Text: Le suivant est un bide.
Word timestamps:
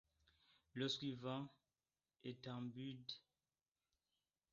Le 0.73 0.89
suivant 0.89 1.47
est 2.23 2.47
un 2.47 2.59
bide. 2.63 3.11